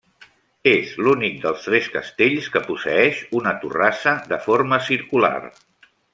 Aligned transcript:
És 0.69 0.93
l'únic 1.07 1.35
dels 1.43 1.61
tres 1.67 1.89
castells 1.97 2.47
que 2.55 2.63
posseeix 2.69 3.21
una 3.41 3.53
torrassa 3.67 4.15
de 4.33 4.41
forma 4.49 4.81
circular. 4.89 5.35